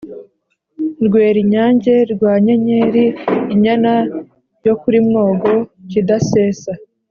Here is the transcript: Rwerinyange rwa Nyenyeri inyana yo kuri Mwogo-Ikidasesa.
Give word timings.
Rwerinyange 1.05 1.95
rwa 2.13 2.33
Nyenyeri 2.45 3.05
inyana 3.53 3.93
yo 4.65 4.73
kuri 4.81 4.97
Mwogo-Ikidasesa. 5.07 6.71